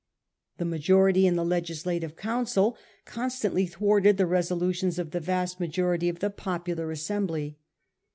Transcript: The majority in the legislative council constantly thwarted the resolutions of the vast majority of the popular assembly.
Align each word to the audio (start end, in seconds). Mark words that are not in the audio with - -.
The 0.57 0.65
majority 0.65 1.27
in 1.27 1.35
the 1.35 1.45
legislative 1.45 2.15
council 2.15 2.75
constantly 3.05 3.67
thwarted 3.67 4.17
the 4.17 4.25
resolutions 4.25 4.97
of 4.97 5.11
the 5.11 5.19
vast 5.19 5.59
majority 5.59 6.09
of 6.09 6.21
the 6.21 6.31
popular 6.31 6.89
assembly. 6.89 7.59